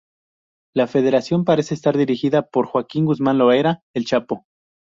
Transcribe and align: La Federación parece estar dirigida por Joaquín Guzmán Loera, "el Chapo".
La 0.73 0.87
Federación 0.87 1.45
parece 1.45 1.75
estar 1.75 1.95
dirigida 1.95 2.47
por 2.49 2.65
Joaquín 2.65 3.05
Guzmán 3.05 3.37
Loera, 3.37 3.81
"el 3.93 4.05
Chapo". 4.05 4.45